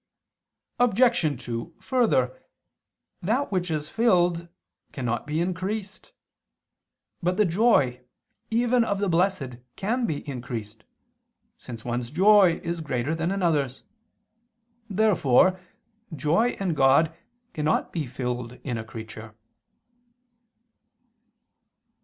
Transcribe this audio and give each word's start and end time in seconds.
Obj. 0.79 1.43
2: 1.45 1.75
Further, 1.79 2.41
that 3.21 3.51
which 3.51 3.69
is 3.69 3.87
filled 3.87 4.47
cannot 4.91 5.27
be 5.27 5.39
increased. 5.39 6.11
But 7.21 7.37
the 7.37 7.45
joy, 7.45 8.01
even 8.49 8.83
of 8.83 8.97
the 8.97 9.07
blessed, 9.09 9.57
can 9.75 10.07
be 10.07 10.27
increased, 10.27 10.85
since 11.59 11.85
one's 11.85 12.09
joy 12.09 12.59
is 12.63 12.81
greater 12.81 13.13
than 13.13 13.29
another's. 13.29 13.83
Therefore 14.89 15.59
joy 16.15 16.53
in 16.59 16.73
God 16.73 17.15
cannot 17.53 17.93
be 17.93 18.07
filled 18.07 18.53
in 18.63 18.79
a 18.79 18.83
creature. 18.83 19.35